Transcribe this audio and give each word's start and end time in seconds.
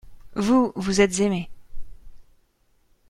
Vous, 0.35 0.73
vous 0.75 0.99
êtes 1.01 1.19
aimés. 1.19 1.51